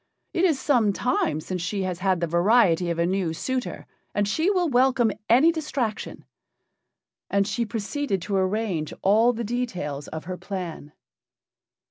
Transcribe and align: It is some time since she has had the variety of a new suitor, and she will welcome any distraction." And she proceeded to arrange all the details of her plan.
It 0.33 0.45
is 0.45 0.59
some 0.59 0.93
time 0.93 1.39
since 1.41 1.61
she 1.61 1.83
has 1.83 1.99
had 1.99 2.21
the 2.21 2.25
variety 2.25 2.89
of 2.89 2.97
a 2.97 3.05
new 3.05 3.33
suitor, 3.33 3.85
and 4.15 4.27
she 4.27 4.49
will 4.49 4.67
welcome 4.67 5.11
any 5.29 5.51
distraction." 5.51 6.25
And 7.29 7.45
she 7.47 7.67
proceeded 7.67 8.19
to 8.23 8.35
arrange 8.35 8.95
all 9.03 9.31
the 9.31 9.43
details 9.43 10.07
of 10.07 10.23
her 10.25 10.37
plan. 10.37 10.93